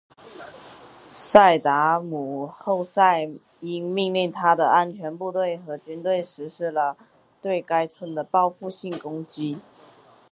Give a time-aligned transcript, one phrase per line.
[1.13, 6.97] 萨达姆侯赛因命令他的安全部队和军队实施了
[7.39, 9.59] 对该村的报复性攻击。